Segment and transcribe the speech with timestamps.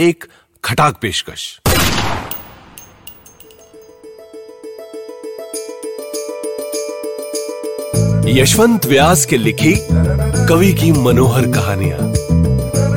[0.00, 0.24] एक
[0.64, 1.60] खटाक पेशकश।
[8.26, 9.74] यशवंत व्यास के लिखी
[10.48, 11.98] कवि की मनोहर कहानियाँ।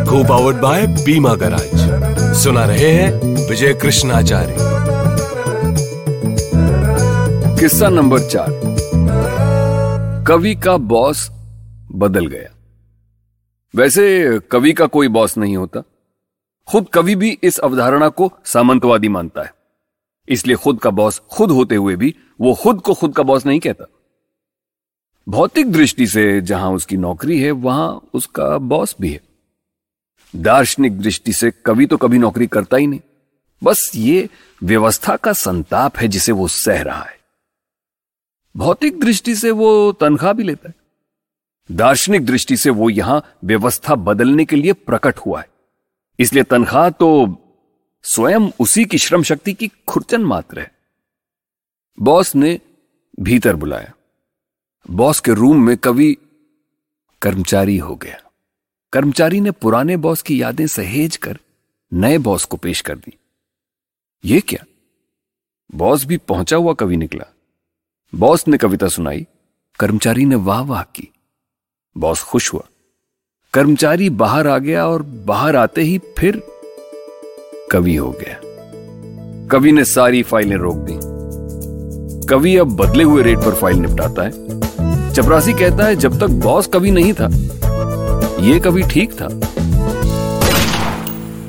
[0.05, 3.11] को पावर्ड बाय बीमा गराज सुना रहे हैं
[3.49, 4.55] विजय कृष्णाचार्य
[7.59, 8.61] किस्सा नंबर चार।
[10.27, 11.29] कवि का बॉस
[11.91, 12.49] बदल गया।
[13.75, 15.83] वैसे कवि का कोई बॉस नहीं होता।
[16.67, 19.53] खुद कवि भी इस अवधारणा को सामंतवादी मानता है।
[20.29, 23.59] इसलिए खुद का बॉस खुद होते हुए भी वो खुद को खुद का बॉस नहीं
[23.59, 23.85] कहता।
[25.27, 29.21] भौतिक दृष्टि से जहाँ उसकी नौकरी है, वहाँ उसका बॉस भी है।
[30.35, 32.99] दार्शनिक दृष्टि से कवि तो कभी नौकरी करता ही नहीं।
[33.63, 34.29] बस ये
[34.63, 37.19] व्यवस्था का संताप है जिसे वो सह रहा है।
[38.57, 40.75] भौतिक दृष्टि से वो तनख्वाह भी लेता है।
[41.71, 45.52] दार्शनिक दृष्टि से वो यहाँ व्यवस्था बदलने के लिए प्रकट हुआ है।
[46.19, 47.37] इसलिए तनख्वाह तो
[48.03, 50.71] स्वयं उसी की श्रम शक्ति की खुरचन मात्र है।
[51.99, 52.59] बॉस ने
[53.19, 53.93] भीतर बुलाया।
[54.89, 56.17] बॉस के रूम में कवि
[57.21, 58.31] कर्मचारी हो गया।
[58.93, 61.39] कर्मचारी ने पुराने बॉस की यादें सहेज कर
[61.93, 63.17] नए बॉस को पेश कर दी।
[64.25, 64.65] ये क्या?
[65.75, 67.33] बॉस भी पहुँचा हुआ कवि निकला।
[68.15, 69.27] बॉस ने कविता सुनाई।
[69.79, 71.09] कर्मचारी ने वाह वाह की।
[71.97, 72.67] बॉस खुश हुआ।
[73.53, 76.41] कर्मचारी बाहर आ गया और बाहर आते ही फिर
[77.71, 78.39] कवि हो गया।
[79.51, 80.97] कवि ने सारी फाइलें रोक दी।
[82.27, 84.31] कवि अब बदले हुए रेट पर फ़ाइल निपटाता है।
[85.13, 87.29] चपरासी कहता है, जब तक बॉस कवि नहीं था,
[88.43, 89.27] ये कवि ठीक था।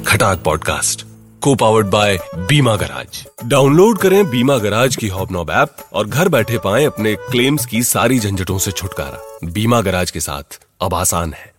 [0.06, 1.06] खटाक पॉडकास्ट
[1.42, 3.26] को powered by Bima garage.
[3.46, 8.18] Download करें बीमा गराज की हॉबनॉब ऐप और घर बैठे पाएँ अपने क्लेम्स की सारी
[8.18, 11.53] झंझटों से छुटकारा। बीमा गराज के साथ अब आसान है।